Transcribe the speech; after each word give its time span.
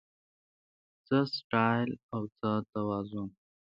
څه 1.05 1.17
سټایل 1.35 1.91
او 2.13 2.21
څه 2.37 2.51
توازن 2.71 3.27